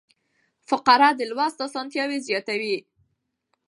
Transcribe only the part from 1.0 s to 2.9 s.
د لوست اسانتیا زیاتوي.